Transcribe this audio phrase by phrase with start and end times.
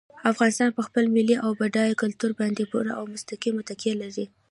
[0.31, 4.25] افغانستان په خپل ملي او بډایه کلتور باندې پوره او مستقیمه تکیه لري.